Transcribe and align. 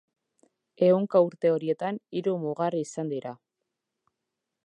Ehunka 0.87 1.21
urte 1.25 1.51
horietan 1.57 2.01
hiru 2.19 2.35
mugarri 2.47 2.83
izan 2.87 3.13
dira. 3.13 3.37